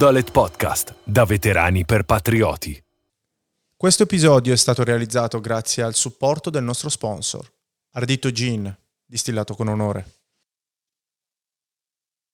[0.00, 2.82] Non Dolet Podcast, da veterani per patrioti.
[3.76, 7.46] Questo episodio è stato realizzato grazie al supporto del nostro sponsor,
[7.90, 8.74] Ardito Gin,
[9.04, 10.20] distillato con onore.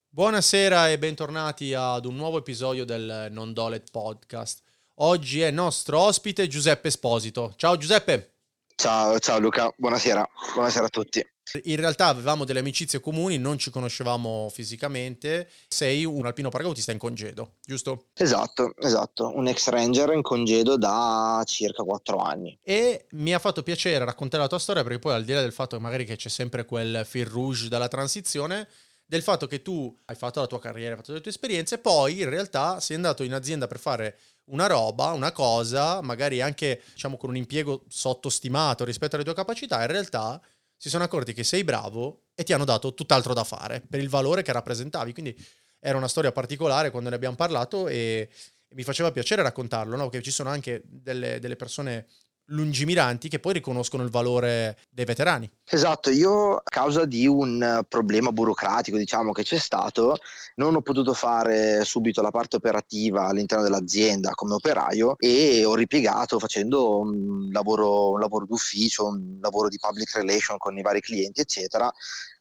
[0.09, 4.63] Buonasera e bentornati ad un nuovo episodio del Non Dolet Podcast.
[4.99, 7.53] Oggi è nostro ospite Giuseppe Esposito.
[7.57, 8.35] Ciao Giuseppe!
[8.77, 11.36] Ciao, ciao Luca, buonasera, buonasera a tutti.
[11.63, 15.49] In realtà avevamo delle amicizie comuni, non ci conoscevamo fisicamente.
[15.69, 18.07] Sei un alpino paracautista in congedo, giusto?
[18.15, 22.59] Esatto, esatto, un ex ranger in congedo da circa quattro anni.
[22.63, 25.53] E mi ha fatto piacere raccontare la tua storia perché poi al di là del
[25.53, 28.69] fatto che magari che c'è sempre quel fil rouge dalla transizione,
[29.07, 32.21] del fatto che tu hai fatto la tua carriera, hai fatto le tue esperienze, poi
[32.21, 37.17] in realtà sei andato in azienda per fare una roba, una cosa, magari anche diciamo
[37.17, 40.41] con un impiego sottostimato rispetto alle tue capacità, in realtà
[40.77, 44.09] si sono accorti che sei bravo e ti hanno dato tutt'altro da fare per il
[44.09, 45.13] valore che rappresentavi.
[45.13, 45.37] Quindi
[45.79, 48.29] era una storia particolare quando ne abbiamo parlato e,
[48.71, 50.09] mi faceva piacere raccontarlo, no?
[50.09, 52.07] che ci sono anche delle, delle persone
[52.47, 55.51] lungimiranti che poi riconoscono il valore dei veterani.
[55.69, 60.17] Esatto, io a causa di un problema burocratico, diciamo, che c'è stato,
[60.57, 66.39] non ho potuto fare subito la parte operativa all'interno dell'azienda come operaio e ho ripiegato
[66.39, 71.41] facendo un lavoro, un lavoro d'ufficio, un lavoro di public relation con i vari clienti,
[71.41, 71.93] eccetera,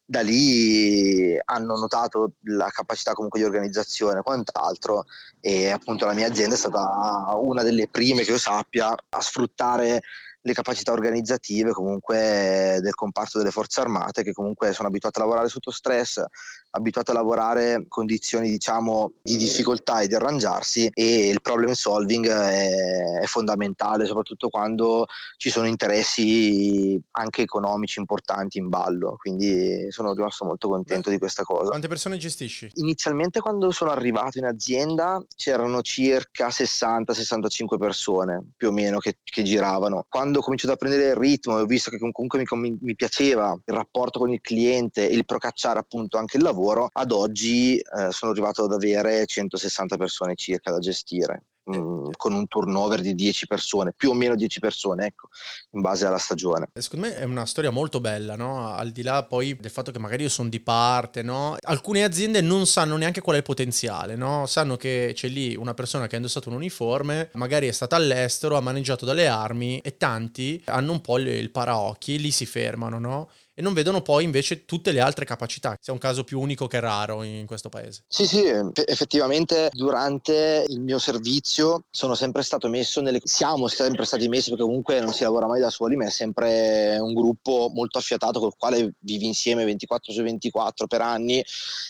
[0.05, 5.05] da lì hanno notato la capacità comunque di organizzazione e quant'altro
[5.39, 10.03] e appunto la mia azienda è stata una delle prime che io sappia a sfruttare
[10.45, 15.49] le capacità organizzative comunque del comparto delle forze armate che comunque sono abituate a lavorare
[15.49, 16.23] sotto stress,
[16.71, 22.27] abituate a lavorare in condizioni diciamo di difficoltà e di arrangiarsi e il problem solving
[22.27, 30.13] è, è fondamentale soprattutto quando ci sono interessi anche economici importanti in ballo quindi sono
[30.13, 31.69] rimasto molto contento di questa cosa.
[31.69, 32.69] Quante persone gestisci?
[32.75, 39.41] Inizialmente quando sono arrivato in azienda c'erano circa 60-65 persone più o meno che, che
[39.41, 40.05] giravano.
[40.07, 42.95] Quando quando ho cominciato a prendere il ritmo e ho visto che comunque mi, mi,
[42.95, 47.77] piaceva il rapporto con il cliente e il procacciare appunto anche il lavoro, ad oggi
[47.77, 51.43] eh, sono arrivato ad avere 160 persone circa da gestire.
[51.65, 55.29] Con un turnover di 10 persone, più o meno 10 persone, ecco,
[55.71, 56.67] in base alla stagione.
[56.73, 58.67] Secondo me è una storia molto bella, no?
[58.71, 61.57] Al di là poi del fatto che magari io sono di parte, no?
[61.59, 64.45] Alcune aziende non sanno neanche qual è il potenziale, no?
[64.45, 68.57] Sanno che c'è lì una persona che ha indossato un uniforme, magari è stata all'estero,
[68.57, 73.29] ha maneggiato dalle armi e tanti hanno un po' il paraocchi, lì si fermano, no?
[73.55, 75.77] E non vedono poi invece tutte le altre capacità.
[75.81, 78.03] Sia un caso più unico che raro in questo paese.
[78.07, 78.43] Sì, sì,
[78.85, 83.21] effettivamente durante il mio servizio sono sempre stato messo nelle...
[83.23, 86.97] siamo sempre stati messi perché comunque non si lavora mai da soli, ma è sempre
[86.99, 91.43] un gruppo molto affiatato col quale vivi insieme 24 su 24 per anni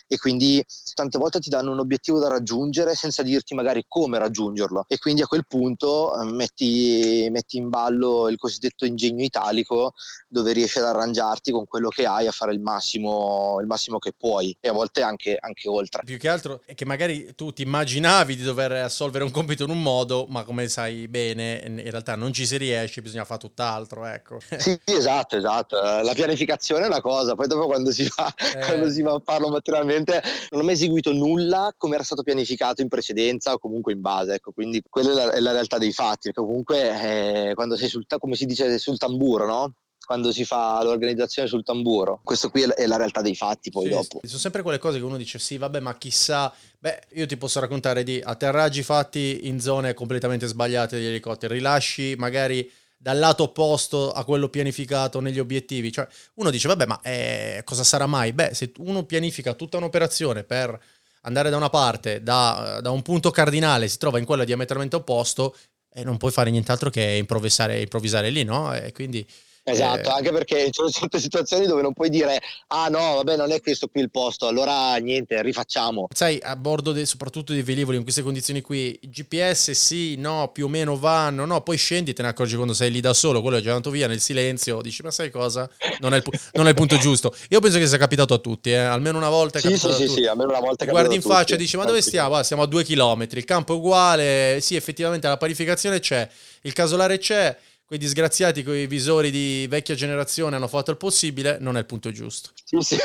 [0.08, 4.86] e quindi tante volte ti danno un obiettivo da raggiungere senza dirti magari come raggiungerlo
[4.88, 9.94] e quindi a quel punto eh, metti, metti in ballo il cosiddetto ingegno italico
[10.28, 14.14] dove riesci ad arrangiarti con quello che hai a fare il massimo, il massimo che
[14.18, 16.04] puoi e a volte anche, anche, oltre.
[16.04, 19.70] Più che altro è che magari tu ti immaginavi di dover assolvere un compito in
[19.70, 24.06] un modo, ma come sai bene, in realtà non ci si riesce, bisogna fare tutt'altro,
[24.06, 24.40] ecco.
[24.66, 25.76] Sì, esatto, esatto.
[25.76, 28.66] La pianificazione è una cosa, poi dopo quando si va, eh.
[28.66, 32.82] quando si va a farlo materialmente non ho mai eseguito nulla come era stato pianificato
[32.82, 35.92] in precedenza o comunque in base, ecco, quindi quella è la, è la realtà dei
[35.92, 39.74] fatti, perché comunque eh, quando sei sul, come si dice, sul tamburo, no?
[40.06, 42.22] Quando si fa l'organizzazione sul tamburo.
[42.24, 44.22] Questo qui è la realtà dei fatti poi sì, dopo.
[44.24, 46.54] Sono sempre quelle cose che uno dice sì, vabbè, ma chissà...
[46.80, 52.16] Beh, io ti posso raccontare di atterraggi fatti in zone completamente sbagliate degli elicotteri, rilasci
[52.18, 55.92] magari dal lato opposto a quello pianificato negli obiettivi.
[55.92, 58.34] Cioè, uno dice, vabbè, ma eh, cosa sarà mai?
[58.34, 60.80] Beh, se uno pianifica tutta un'operazione per
[61.22, 65.56] andare da una parte, da, da un punto cardinale, si trova in quella diametralmente opposto,
[65.92, 68.74] e eh, non puoi fare nient'altro che improvvisare, improvvisare lì, no?
[68.74, 69.26] E quindi
[69.68, 70.12] Esatto, eh...
[70.12, 73.62] anche perché ci sono certe situazioni dove non puoi dire ah no, vabbè, non è
[73.62, 76.08] questo qui il posto, allora niente, rifacciamo.
[76.14, 80.66] Sai, a bordo de, soprattutto dei velivoli in queste condizioni qui, GPS sì, no, più
[80.66, 83.58] o meno vanno, no, poi scendi te ne accorgi quando sei lì da solo, quello
[83.58, 85.68] è già andato via nel silenzio, dici ma sai cosa?
[86.00, 86.24] Non è il,
[86.54, 87.34] non è il punto giusto.
[87.50, 88.76] Io penso che sia capitato a tutti, eh?
[88.76, 91.56] almeno una volta è sì, sì, sì, sì, almeno una volta è Guardi in faccia
[91.56, 92.36] e dici ma dove stiamo?
[92.36, 96.30] Ah, siamo a due chilometri, il campo è uguale, sì effettivamente la parificazione c'è,
[96.62, 101.58] il casolare c'è, quei disgraziati con i visori di vecchia generazione hanno fatto il possibile,
[101.60, 102.50] non è il punto giusto.
[102.64, 102.98] Sì, sì.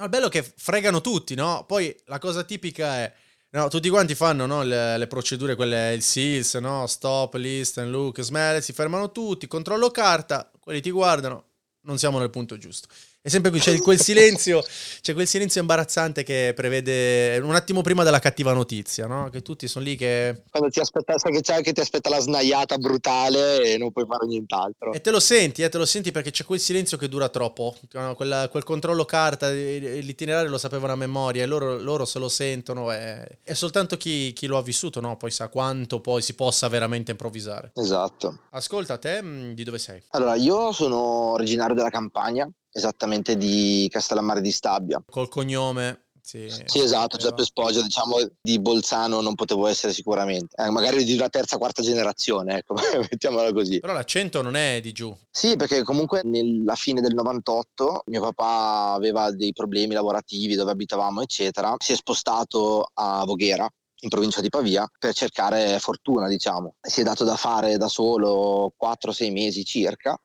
[0.00, 1.64] No, il bello è che fregano tutti, no?
[1.66, 3.12] Poi la cosa tipica è...
[3.52, 6.86] No, tutti quanti fanno no, le, le, procedure, quelle, il SEALS, no?
[6.86, 11.46] Stop, listen, look, smell, si fermano tutti, controllo carta, quelli ti guardano,
[11.82, 12.88] non siamo nel punto giusto.
[13.22, 14.64] È sempre qui, c'è quel silenzio,
[15.02, 19.28] c'è quel silenzio imbarazzante che prevede un attimo prima della cattiva notizia, no?
[19.28, 20.44] Che tutti sono lì che...
[20.50, 24.06] Quando ti aspetta, sai che c'è che ti aspetta la snaiata brutale e non puoi
[24.06, 24.94] fare nient'altro.
[24.94, 27.76] E te lo senti, eh, te lo senti perché c'è quel silenzio che dura troppo.
[28.16, 32.90] Quella, quel controllo carta, l'itinerario lo sapevano a memoria e loro, loro se lo sentono.
[32.90, 35.18] E, e soltanto chi, chi, lo ha vissuto, no?
[35.18, 37.72] Poi sa quanto poi si possa veramente improvvisare.
[37.74, 38.38] Esatto.
[38.52, 40.02] Ascolta, te di dove sei?
[40.12, 45.02] Allora, io sono originario della campagna, esattamente di Castellammare di Stabia.
[45.08, 46.04] Col cognome.
[46.22, 51.14] Sì, sì esatto, Giuseppe Spoggia, diciamo di Bolzano non potevo essere sicuramente, eh, magari di
[51.14, 52.74] una terza, quarta generazione, ecco,
[53.10, 53.80] mettiamola così.
[53.80, 55.16] Però l'accento non è di giù.
[55.28, 61.20] Sì, perché comunque nella fine del 98 mio papà aveva dei problemi lavorativi dove abitavamo,
[61.20, 63.68] eccetera, si è spostato a Voghera,
[64.02, 66.74] in provincia di Pavia per cercare fortuna, diciamo.
[66.80, 70.18] Si è dato da fare da solo 4-6 mesi circa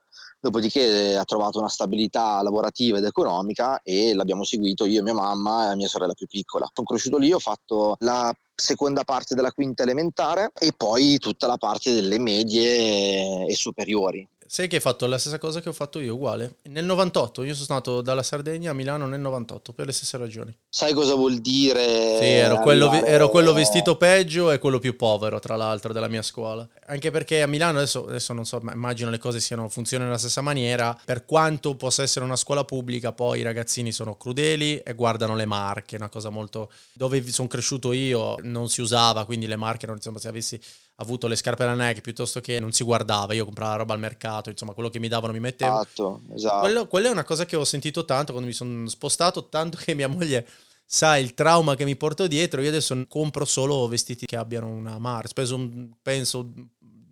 [0.46, 5.76] dopodiché ha trovato una stabilità lavorativa ed economica e l'abbiamo seguito io, mia mamma e
[5.76, 6.70] mia sorella più piccola.
[6.72, 11.58] Sono cresciuto lì, ho fatto la seconda parte della quinta elementare e poi tutta la
[11.58, 14.28] parte delle medie e superiori.
[14.48, 16.58] Sai che hai fatto la stessa cosa che ho fatto io, uguale.
[16.70, 20.56] Nel 98, io sono stato dalla Sardegna a Milano nel 98 per le stesse ragioni.
[20.70, 22.18] Sai cosa vuol dire?
[22.20, 26.22] Sì, ero quello, ero quello, vestito peggio e quello più povero, tra l'altro, della mia
[26.22, 26.68] scuola.
[26.86, 30.42] Anche perché a Milano adesso, adesso non so, immagino le cose siano, funzionino nella stessa
[30.42, 30.96] maniera.
[31.04, 35.46] Per quanto possa essere una scuola pubblica, poi i ragazzini sono crudeli e guardano le
[35.46, 36.72] marche, una cosa molto...
[36.94, 40.62] Dove sono cresciuto io non si usava, quindi le marche, non, insomma, se avessi
[40.98, 44.00] avuto le scarpe alla Nike piuttosto che non si guardava, io compravo la roba al
[44.00, 45.82] mercato, insomma quello che mi davano mi mettevo.
[45.82, 46.60] Esatto, esatto.
[46.60, 49.94] Quello, quello è una cosa che ho sentito tanto quando mi sono spostato, tanto che
[49.94, 50.48] mia moglie
[50.88, 55.00] sa il trauma che mi porto dietro, io adesso compro solo vestiti che abbiano una
[55.00, 56.52] marca, speso un, penso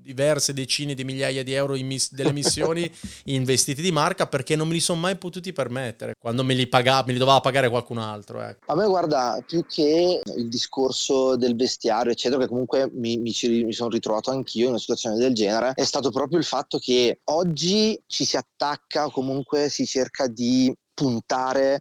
[0.03, 2.91] diverse decine di migliaia di euro mis- delle missioni
[3.25, 6.67] in vestiti di marca perché non me li sono mai potuti permettere quando me li,
[6.67, 8.41] pagava, me li doveva pagare qualcun altro.
[8.41, 8.71] Ecco.
[8.71, 13.63] A me guarda, più che il discorso del vestiario, eccetera, che comunque mi, mi, ci,
[13.63, 17.19] mi sono ritrovato anch'io in una situazione del genere, è stato proprio il fatto che
[17.25, 21.79] oggi ci si attacca o comunque si cerca di puntare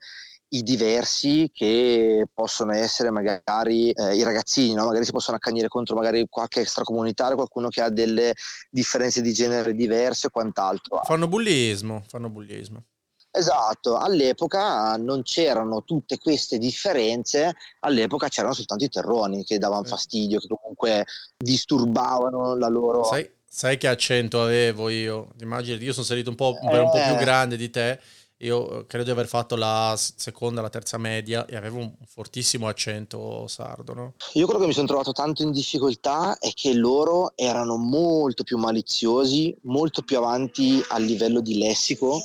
[0.54, 4.86] i diversi che possono essere magari eh, i ragazzini, no?
[4.86, 8.34] magari si possono accanire contro magari qualche extracomunitario, qualcuno che ha delle
[8.70, 11.00] differenze di genere diverse o quant'altro.
[11.04, 12.84] Fanno bullismo, fanno bullismo.
[13.34, 20.38] Esatto, all'epoca non c'erano tutte queste differenze, all'epoca c'erano soltanto i terroni che davano fastidio,
[20.38, 21.06] che comunque
[21.38, 23.04] disturbavano la loro...
[23.04, 25.28] Sai, sai che accento avevo io?
[25.40, 26.78] Immagini, io sono salito un po', eh...
[26.78, 27.98] un po' più grande di te
[28.42, 32.68] io eh, credo di aver fatto la seconda, la terza media e avevo un fortissimo
[32.68, 34.14] accento sardo, no?
[34.34, 38.58] Io quello che mi sono trovato tanto in difficoltà è che loro erano molto più
[38.58, 42.20] maliziosi, molto più avanti a livello di lessico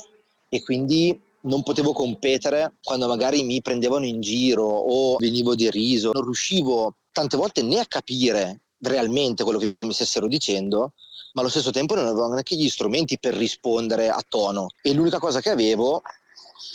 [0.48, 6.10] e quindi non potevo competere quando magari mi prendevano in giro o venivo deriso.
[6.12, 10.92] Non riuscivo tante volte né a capire realmente quello che mi stessero dicendo,
[11.38, 15.20] ma allo stesso tempo non avevo neanche gli strumenti per rispondere a tono e l'unica
[15.20, 16.02] cosa che avevo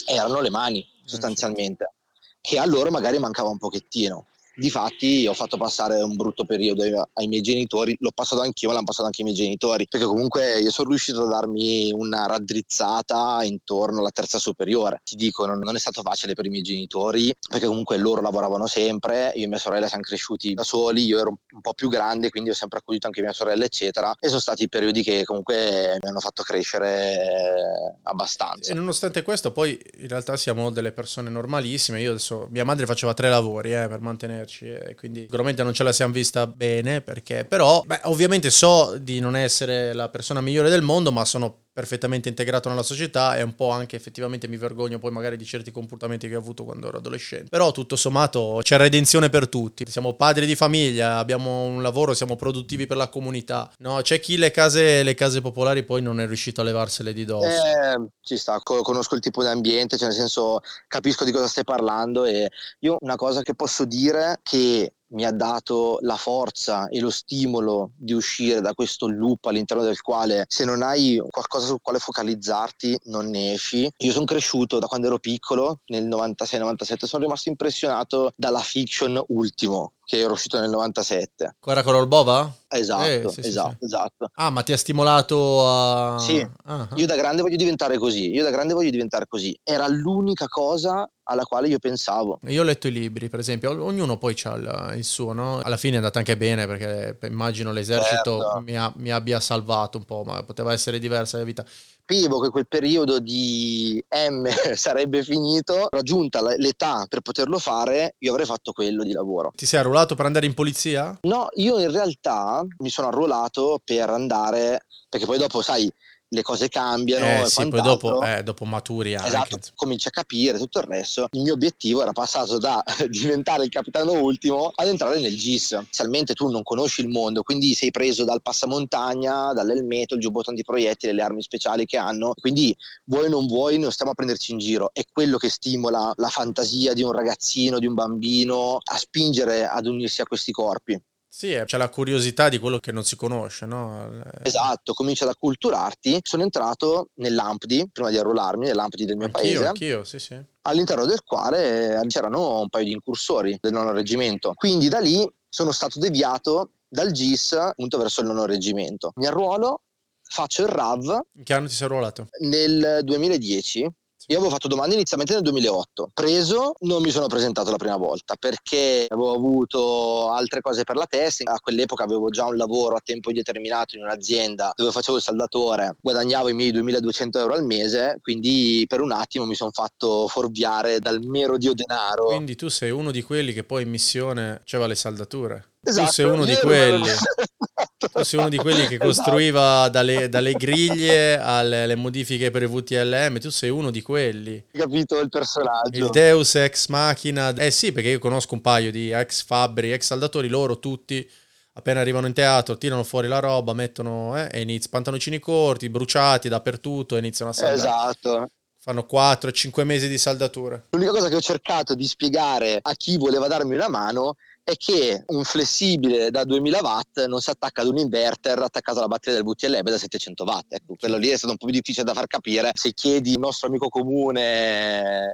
[0.06, 1.92] erano le mani sostanzialmente,
[2.39, 4.27] che a loro magari mancava un pochettino.
[4.55, 6.83] Difatti ho fatto passare un brutto periodo
[7.13, 10.60] ai, miei genitori, l'ho passato anch'io, ma l'hanno passato anche i miei genitori, perché comunque
[10.60, 15.01] io sono riuscito a darmi una raddrizzata intorno alla terza superiore.
[15.03, 18.67] Ti dico, non, non è stato facile per i miei genitori, perché comunque loro lavoravano
[18.67, 22.29] sempre, io e mia sorella siamo cresciuti da soli, io ero un po' più grande,
[22.29, 26.10] quindi ho sempre accudito anche mia sorella, eccetera, e sono stati periodi che comunque mi
[26.10, 28.72] hanno fatto crescere abbastanza.
[28.72, 33.15] E nonostante questo, poi in realtà siamo delle persone normalissime, io adesso, mia madre faceva
[33.15, 37.01] tre lavori eh, per mantenere tenerci e quindi sicuramente non ce la siamo vista bene
[37.01, 41.62] perché però beh, ovviamente so di non essere la persona migliore del mondo ma sono
[41.74, 45.72] perfettamente integrato nella società e un po' anche effettivamente mi vergogno poi magari di certi
[45.72, 47.50] comportamenti che ho avuto quando ero adolescente.
[47.50, 49.84] Però tutto sommato c'è redenzione per tutti.
[49.89, 53.72] Siamo padri di famiglia, abbiamo un lavoro, siamo produttivi per la comunità.
[53.80, 57.25] No, c'è chi le case, le case popolari poi non è riuscito a levarsele di
[57.25, 57.48] dosso.
[57.48, 61.63] Eh, ci sta, conosco il tipo di ambiente, cioè nel senso capisco di cosa stai
[61.63, 67.00] parlando e io una cosa che posso dire che mi ha dato la forza e
[67.00, 71.79] lo stimolo di uscire da questo loop all'interno del quale se non hai qualcosa sul
[71.82, 73.89] quale focalizzarti non ne esci.
[73.98, 79.93] Io sono cresciuto da quando ero piccolo, nel 96-97, sono rimasto impressionato dalla fiction ultimo
[80.05, 81.55] che era uscito nel 97.
[81.60, 82.51] Quella con Bova?
[82.67, 83.86] Esatto, eh, sì, esatto, sì.
[83.86, 84.29] esatto.
[84.36, 86.19] Ah, ma ti ha stimolato a...
[86.19, 86.88] Sì, uh-huh.
[86.95, 89.57] io da grande voglio diventare così, io da grande voglio diventare così.
[89.63, 92.39] Era l'unica cosa alla quale io pensavo.
[92.48, 95.60] Io ho letto i libri, per esempio, ognuno poi ha il suo, no?
[95.62, 98.62] Alla fine è andata anche bene perché immagino l'esercito certo.
[98.65, 101.63] mi, ha, mi, abbia salvato un po', ma poteva essere diversa la vita.
[102.05, 108.45] Sapevo che quel periodo di M sarebbe finito, raggiunta l'età per poterlo fare, io avrei
[108.45, 109.51] fatto quello di lavoro.
[109.55, 111.17] Ti sei arruolato per andare in polizia?
[111.22, 115.91] No, io in realtà mi sono arruolato per andare, perché poi dopo, sai,
[116.33, 117.43] le cose cambiano.
[117.43, 119.27] Eh sì, poi dopo, eh, dopo maturi anche.
[119.27, 121.27] Esatto, cominci a capire tutto il resto.
[121.31, 125.71] Il mio obiettivo era passato da diventare il capitano ultimo ad entrare nel GIS.
[125.71, 131.13] Inizialmente tu non conosci il mondo, quindi sei preso dal passamontagna, dall'elmetto, il giubbotto antiproiettili,
[131.13, 132.33] le armi speciali che hanno.
[132.39, 132.75] Quindi
[133.05, 134.89] vuoi o non vuoi, non stiamo a prenderci in giro.
[134.91, 139.85] È quello che stimola la fantasia di un ragazzino, di un bambino, a spingere ad
[139.85, 140.99] unirsi a questi corpi.
[141.35, 144.21] Sì, eh, c'è la curiosità di quello che non si conosce, no?
[144.43, 146.19] Esatto, comincia ad acculturarti.
[146.21, 149.65] Sono entrato nell'AMPDI, prima di arruolarmi, nell'AMPDI del mio anch'io, paese.
[149.65, 150.39] Anch'io, sì, sì.
[150.61, 154.53] All'interno del quale c'erano un paio di incursori del nono reggimento.
[154.53, 159.11] Quindi da lì sono stato deviato dal GIS appunto verso il nono reggimento.
[159.15, 159.81] Mi arruolo,
[160.21, 161.19] faccio il RAV.
[161.37, 162.27] In che anno ti sei arruolato?
[162.41, 163.91] Nel 2010
[164.27, 166.12] io avevo fatto domande inizialmente nel 2008.
[166.13, 171.06] Preso, non mi sono presentato la prima volta perché avevo avuto altre cose per la
[171.06, 171.51] testa.
[171.51, 175.98] A quell'epoca avevo già un lavoro a tempo indeterminato in un'azienda dove facevo il saldatore,
[176.00, 181.00] guadagnavo i miei 2200 euro al mese, quindi per un attimo mi sono fatto forviare
[181.00, 182.27] dal mero dio denaro.
[182.27, 185.72] Quindi tu sei uno di quelli che poi in missione faceva le saldature.
[185.84, 187.10] Esatto, tu sei uno di quelli.
[188.12, 193.39] Tu sei uno di quelli che costruiva dalle, dalle griglie alle modifiche per il VTLM,
[193.39, 194.63] tu sei uno di quelli.
[194.72, 195.98] Capito il personaggio.
[195.98, 197.53] Il Deus ex machina.
[197.53, 201.27] Eh sì, perché io conosco un paio di ex fabbri, ex saldatori, loro tutti
[201.74, 206.50] appena arrivano in teatro tirano fuori la roba, mettono eh, e iniziano pantaloncini corti, bruciati
[206.50, 207.77] dappertutto e iniziano a saldare.
[207.77, 208.50] Esatto.
[208.79, 210.81] Fanno 4-5 mesi di saldatura.
[210.89, 215.24] L'unica cosa che ho cercato di spiegare a chi voleva darmi una mano è che
[215.27, 219.50] un flessibile da 2000 watt non si attacca ad un inverter attaccato alla batteria del
[219.50, 220.65] VTLB da 700 watt.
[220.70, 222.72] Ecco, quello lì è stato un po' più difficile da far capire.
[222.74, 225.27] Se chiedi il nostro amico comune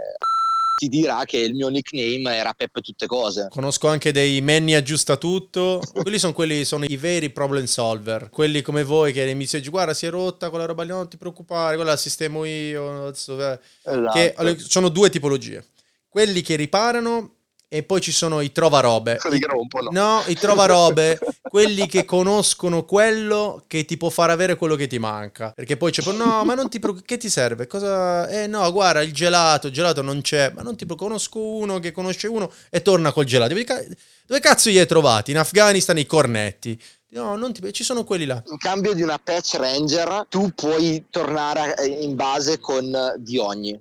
[0.80, 3.48] ti dirà che il mio nickname era Peppe Tutte Cose.
[3.50, 5.82] Conosco anche dei Manny aggiusta tutto.
[5.92, 8.30] quelli sono quelli sono i veri problem solver.
[8.32, 11.18] Quelli come voi che all'inizio dici guarda si è rotta quella roba lì, non ti
[11.18, 13.10] preoccupare, quella la sistemo io.
[13.10, 13.60] Esatto.
[13.84, 15.66] Che, sono due tipologie.
[16.08, 17.39] Quelli che riparano
[17.72, 19.20] e poi ci sono i trovarobe.
[19.46, 19.92] Rompono.
[19.92, 24.98] No, i trovarobe, quelli che conoscono quello che ti può far avere quello che ti
[24.98, 25.54] manca.
[25.56, 27.68] Perché poi c'è, no, ma non ti preoccupare, che ti serve?
[27.68, 28.28] Cosa...
[28.28, 31.80] Eh no, guarda, il gelato, il gelato non c'è, ma non ti preoccupare, conosco uno
[31.80, 33.54] che conosce uno e torna col gelato.
[33.54, 35.30] Dove cazzo li hai trovati?
[35.30, 36.82] In Afghanistan i cornetti.
[37.12, 37.72] No, non ti...
[37.72, 38.42] ci sono quelli là.
[38.50, 43.80] In cambio di una patch ranger, tu puoi tornare in base con di ogni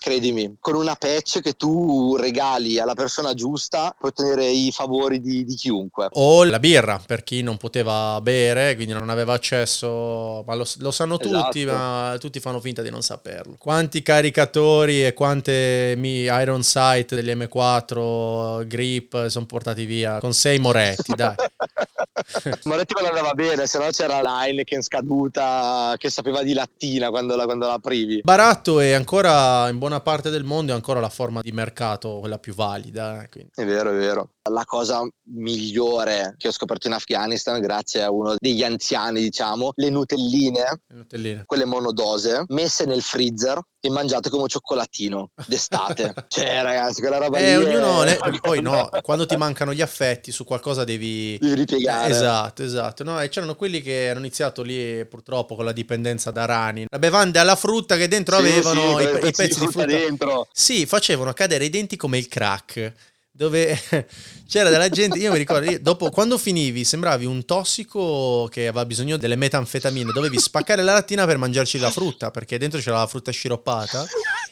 [0.00, 5.44] credimi, con una patch che tu regali alla persona giusta puoi ottenere i favori di,
[5.44, 6.08] di, chiunque.
[6.12, 10.90] O la birra per chi non poteva bere, quindi non aveva accesso, ma lo, lo
[10.90, 11.42] sanno esatto.
[11.42, 13.56] tutti, ma tutti fanno finta di non saperlo.
[13.58, 21.14] Quanti caricatori e quante Iron Sight degli M4 Grip sono portati via con sei moretti,
[21.14, 21.34] dai.
[22.64, 27.66] Moretti andava bene, se no c'era l'Heineken scaduta che sapeva di lattina quando la, quando
[27.66, 28.20] la aprivi.
[28.22, 32.18] Baratto è ancora in buona buona parte del mondo è ancora la forma di mercato
[32.20, 33.22] quella più valida.
[33.22, 33.50] Eh, quindi.
[33.54, 34.30] È vero, è vero.
[34.50, 39.90] La cosa migliore che ho scoperto in Afghanistan, grazie a uno degli anziani, diciamo, le
[39.90, 41.42] nutelline, le nutelline.
[41.44, 46.14] quelle monodose, messe nel freezer e mangiate come cioccolatino d'estate.
[46.28, 47.66] cioè, ragazzi, quella roba eh, lì.
[47.66, 48.18] Ognuno è...
[48.22, 48.38] ne...
[48.40, 51.38] Poi no, quando ti mancano gli affetti su qualcosa devi.
[51.38, 52.10] Devi ripiegare.
[52.10, 52.19] Esatto,
[52.62, 53.04] esatto.
[53.04, 56.86] No, e c'erano quelli che hanno iniziato lì purtroppo con la dipendenza da rani.
[56.88, 59.86] La bevanda alla frutta che dentro sì, avevano sì, i, i, pezzi, pezzi di frutta.
[59.86, 60.48] dentro.
[60.52, 62.92] Sì, facevano cadere i denti come il crack
[63.40, 63.78] dove
[64.46, 69.16] c'era della gente, io mi ricordo, dopo quando finivi sembravi un tossico che aveva bisogno
[69.16, 73.30] delle metanfetamine, dovevi spaccare la lattina per mangiarci la frutta, perché dentro c'era la frutta
[73.30, 74.04] sciroppata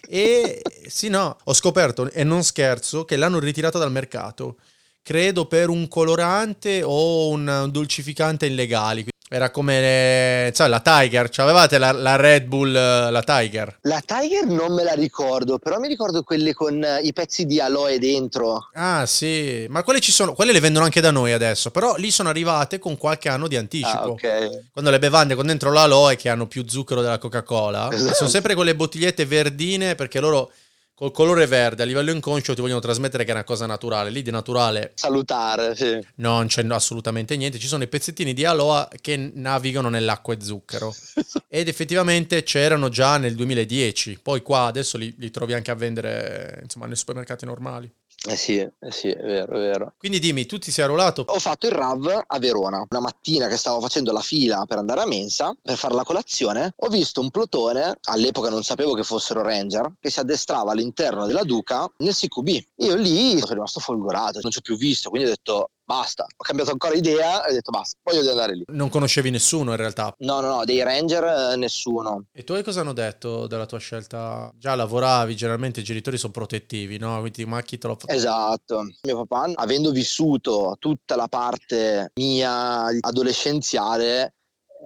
[0.08, 4.56] e sì no, ho scoperto, e non scherzo, che l'hanno ritirata dal mercato,
[5.02, 9.07] credo per un colorante o un dolcificante illegali.
[9.31, 13.78] Era come cioè, la Tiger, cioè, avevate la, la, Red Bull, la Tiger?
[13.83, 17.61] La Tiger non me la ricordo, però mi ricordo quelle con eh, i pezzi di
[17.61, 18.71] aloe dentro.
[18.73, 22.11] Ah sì, ma quelle ci sono, quelle le vendono anche da noi adesso, però lì
[22.11, 23.99] sono arrivate con qualche anno di anticipo.
[23.99, 24.61] Ah, ok.
[24.73, 28.14] Quando le bevande con dentro l'aloe che hanno più zucchero della Coca-Cola, esatto.
[28.14, 30.50] sono sempre quelle bottigliette verdine perché loro
[30.99, 34.11] col colore verde a livello inconscio ti vogliono trasmettere che è una cosa naturale.
[34.11, 34.90] Lì di naturale.
[34.95, 36.05] Salutare, sì.
[36.17, 37.61] Non c'è assolutamente niente.
[37.61, 40.93] Ci sono i pezzettini di aloa che navigano nell'acqua e zucchero.
[41.47, 44.19] Ed effettivamente c'erano già nel 2010.
[44.21, 47.88] Poi qua adesso li, li trovi anche a vendere insomma nei supermercati normali.
[48.28, 49.94] Eh sì, eh sì, è vero, è vero.
[49.97, 51.25] Quindi dimmi, tu ti sei arruolato?
[51.28, 52.85] Ho fatto il RAV a Verona.
[52.88, 56.75] Una mattina che stavo facendo la fila per andare a mensa, per fare la colazione,
[56.76, 61.42] ho visto un plotone, all'epoca non sapevo che fossero Ranger, che si addestrava all'interno della
[61.42, 62.49] Duca nel CQB.
[62.76, 66.25] Io lì sono rimasto folgorato, non ci ho più visto, quindi ho detto basta.
[66.25, 68.64] Ho cambiato ancora idea e ho detto basta, voglio andare lì.
[68.66, 70.14] Non conoscevi nessuno in realtà?
[70.18, 72.26] No, no, no, dei Ranger eh, nessuno.
[72.30, 74.52] E tu cosa hanno detto della tua scelta?
[74.59, 77.18] Già lavoravi, generalmente i genitori sono protettivi, no?
[77.21, 78.12] Quindi ma chi te lo fa?
[78.12, 78.85] Esatto.
[79.02, 84.35] Mio papà, avendo vissuto tutta la parte mia adolescenziale,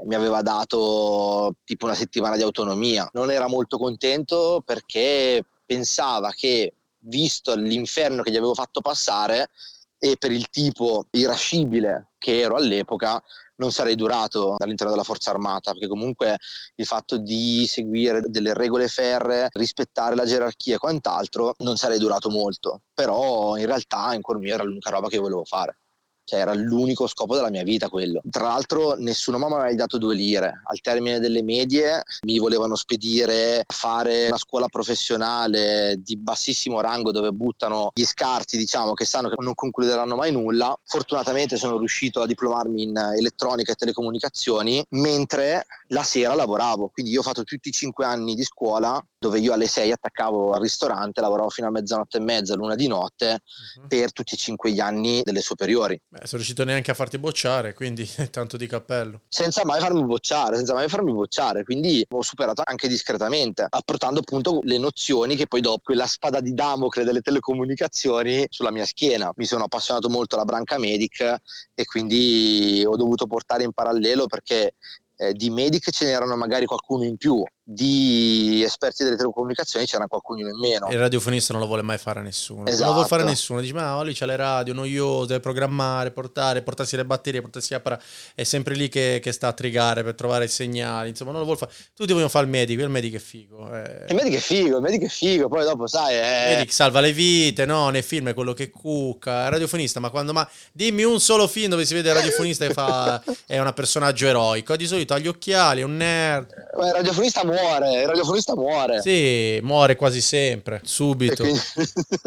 [0.06, 3.10] mi aveva dato tipo una settimana di autonomia.
[3.12, 9.50] Non era molto contento perché pensava che, visto l'inferno che gli avevo fatto passare,
[10.04, 13.22] e per il tipo irascibile che ero all'epoca
[13.54, 16.38] non sarei durato all'interno della forza armata perché comunque
[16.74, 22.30] il fatto di seguire delle regole ferre rispettare la gerarchia e quant'altro non sarei durato
[22.30, 22.80] molto.
[22.92, 25.81] Però in realtà in cuor mio era l'unica roba che volevo fare
[26.24, 28.20] cioè era l'unico scopo della mia vita quello.
[28.28, 30.62] Tra l'altro nessuno mi aveva mai dato due lire.
[30.64, 37.12] Al termine delle medie mi volevano spedire a fare una scuola professionale di bassissimo rango
[37.12, 40.76] dove buttano gli scarti, diciamo, che sanno che non concluderanno mai nulla.
[40.84, 46.88] Fortunatamente sono riuscito a diplomarmi in elettronica e telecomunicazioni mentre la sera lavoravo.
[46.88, 50.52] Quindi io ho fatto tutti i cinque anni di scuola dove io alle 6 attaccavo
[50.52, 53.38] al ristorante, lavoravo fino a mezzanotte e mezza, l'una di notte,
[53.76, 53.86] uh-huh.
[53.86, 55.98] per tutti e cinque gli anni delle superiori.
[56.12, 59.22] Beh, sono riuscito neanche a farti bocciare, quindi tanto di cappello.
[59.28, 64.60] Senza mai farmi bocciare, senza mai farmi bocciare, quindi ho superato anche discretamente, apportando appunto
[64.64, 69.32] le nozioni che poi dopo quella spada di Damocle delle telecomunicazioni sulla mia schiena.
[69.36, 71.20] Mi sono appassionato molto alla branca medic
[71.72, 74.74] e quindi ho dovuto portare in parallelo perché
[75.16, 77.42] eh, di medic ce n'erano magari qualcuno in più,
[77.72, 80.88] di esperti delle telecomunicazioni c'era qualcuno in meno.
[80.90, 82.66] Il radiofonista non lo vuole mai fare nessuno.
[82.66, 82.78] Esatto.
[82.78, 83.60] Non lo vuole fare nessuno.
[83.60, 87.82] Dice, ma lì c'è le radio noiose, deve programmare, portare, portarsi le batterie, portarsi a
[88.34, 91.10] È sempre lì che, che, sta a trigare per trovare i segnali.
[91.10, 91.72] Insomma, non lo vuole fare.
[91.94, 93.74] Tutti vogliono fare il medico, il medico è figo.
[93.74, 94.06] Eh.
[94.08, 95.48] Il medico è figo, il medico è figo.
[95.48, 96.14] Poi dopo, sai.
[96.14, 96.42] È...
[96.48, 97.88] Il medico salva le vite, no?
[97.88, 99.44] Nei film è quello che cucca.
[99.44, 100.32] Il radiofonista, ma quando.
[100.32, 103.22] Ma dimmi un solo film dove si vede il radiofonista che fa.
[103.46, 104.76] è un personaggio eroico.
[104.76, 106.50] Di solito ha gli occhiali, è un nerd.
[106.50, 109.00] il radiofonista muore, il radiofonista muore.
[109.00, 111.42] Sì, muore quasi sempre, subito.
[111.42, 111.60] Quindi...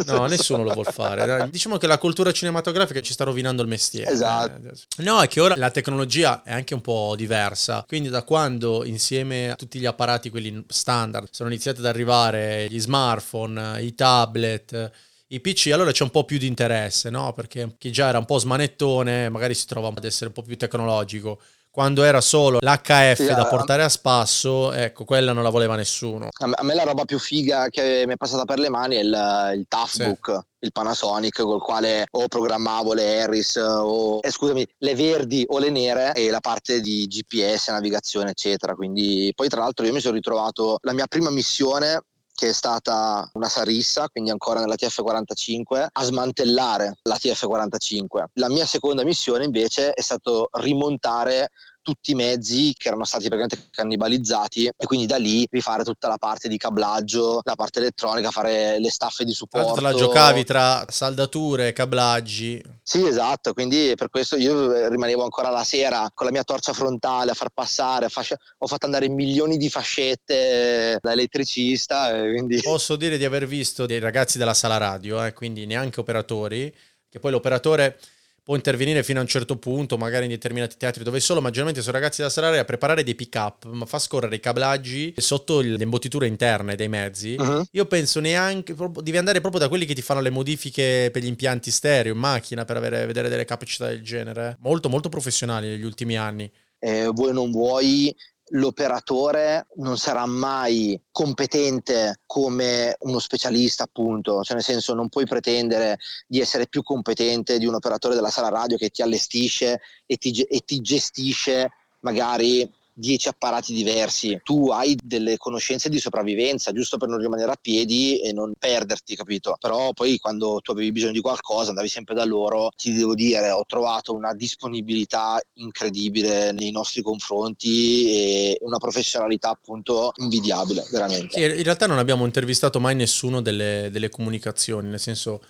[0.06, 1.50] no, nessuno lo vuole fare.
[1.50, 4.12] Diciamo che la cultura cinematografica ci sta rovinando il mestiere.
[4.12, 4.72] Esatto.
[4.98, 7.84] No, è che ora la tecnologia è anche un po' diversa.
[7.88, 12.80] Quindi da quando insieme a tutti gli apparati, quelli standard, sono iniziati ad arrivare gli
[12.80, 14.92] smartphone, i tablet
[15.30, 17.34] i PC allora c'è un po' più di interesse, no?
[17.34, 20.56] Perché chi già era un po' smanettone magari si trova ad essere un po' più
[20.56, 21.42] tecnologico
[21.76, 26.30] quando era solo l'HF sì, da portare a spasso, ecco, quella non la voleva nessuno.
[26.32, 29.52] A me, la roba più figa che mi è passata per le mani è il,
[29.58, 30.32] il Toughbook.
[30.32, 35.60] Sì il Panasonic col quale o programmavo le Harris o eh, scusami le verdi o
[35.60, 40.00] le nere e la parte di GPS, navigazione eccetera quindi poi tra l'altro io mi
[40.00, 42.02] sono ritrovato la mia prima missione
[42.36, 48.26] che è stata una Sarissa, quindi ancora nella TF45, a smantellare la TF45.
[48.34, 51.50] La mia seconda missione invece è stato rimontare
[51.86, 56.18] tutti i mezzi che erano stati praticamente cannibalizzati e quindi da lì rifare tutta la
[56.18, 59.74] parte di cablaggio, la parte elettronica, fare le staffe di supporto.
[59.74, 62.60] Tra la giocavi tra saldature, cablaggi.
[62.82, 67.30] Sì, esatto, quindi per questo io rimanevo ancora la sera con la mia torcia frontale
[67.30, 68.36] a far passare, fascia...
[68.58, 72.10] ho fatto andare milioni di fascette da elettricista.
[72.10, 72.62] Quindi...
[72.66, 76.74] Posso dire di aver visto dei ragazzi della sala radio, eh, quindi neanche operatori,
[77.08, 78.00] che poi l'operatore
[78.46, 81.82] può intervenire fino a un certo punto, magari in determinati teatri dove solo, ma generalmente
[81.82, 85.62] sono ragazzi da salare a preparare dei pick up, ma fa scorrere i cablaggi sotto
[85.62, 87.36] le imbottiture interne dei mezzi.
[87.40, 87.66] Uh-huh.
[87.72, 91.28] Io penso neanche, devi andare proprio da quelli che ti fanno le modifiche per gli
[91.28, 94.58] impianti stereo in macchina per avere, vedere delle capacità del genere.
[94.60, 96.50] Molto, molto professionali negli ultimi anni.
[96.78, 98.16] Eh, vuoi non vuoi,
[98.50, 105.98] l'operatore non sarà mai competente come uno specialista, appunto, cioè nel senso non puoi pretendere
[106.28, 110.42] di essere più competente di un operatore della sala radio che ti allestisce e ti,
[110.42, 117.10] e ti gestisce magari dieci apparati diversi, tu hai delle conoscenze di sopravvivenza giusto per
[117.10, 119.58] non rimanere a piedi e non perderti, capito?
[119.60, 123.52] Però poi quando tu avevi bisogno di qualcosa andavi sempre da loro, ti devo dire,
[123.52, 131.40] ho trovato una disponibilità incredibile nei nostri confronti e una professionalità appunto invidiabile, veramente.
[131.40, 135.42] In realtà non abbiamo intervistato mai nessuno delle, delle comunicazioni, nel senso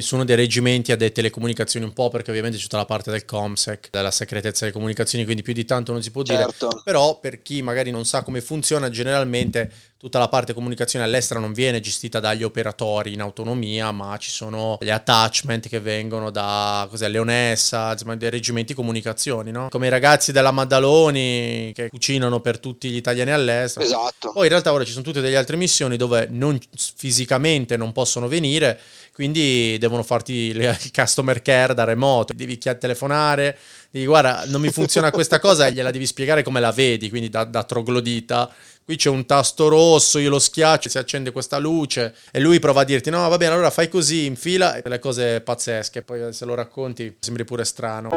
[0.00, 3.24] nessuno dei reggimenti ha delle telecomunicazioni un po' perché ovviamente c'è tutta la parte del
[3.24, 6.42] comsec, della segretezza delle comunicazioni, quindi più di tanto non si può dire.
[6.42, 6.80] Certo.
[6.82, 11.52] Però per chi magari non sa come funziona, generalmente tutta la parte comunicazione all'estero non
[11.52, 17.06] viene gestita dagli operatori in autonomia, ma ci sono gli attachment che vengono da cos'è,
[17.06, 19.68] Leonessa, insomma, dei reggimenti comunicazioni, no?
[19.68, 23.84] Come i ragazzi della Maddaloni che cucinano per tutti gli italiani all'estero.
[23.84, 24.32] Esatto.
[24.32, 26.58] Poi in realtà ora ci sono tutte delle altre missioni dove non,
[26.96, 28.80] fisicamente non possono venire,
[29.12, 33.58] quindi devono farti il customer care da remoto, devi telefonare,
[33.90, 37.28] devi guarda non mi funziona questa cosa e gliela devi spiegare come la vedi, quindi
[37.28, 38.50] da, da troglodita
[38.90, 42.80] qui c'è un tasto rosso, io lo schiaccio, si accende questa luce e lui prova
[42.80, 46.44] a dirti no va bene allora fai così, infila e le cose pazzesche, poi se
[46.44, 48.10] lo racconti sembri pure strano.